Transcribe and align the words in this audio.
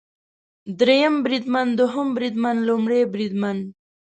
دریم 0.79 1.15
بریدمن، 1.23 1.67
دوهم 1.79 2.07
بریدمن، 2.15 2.57
لومړی 2.67 3.01
بریدمن 3.13 3.57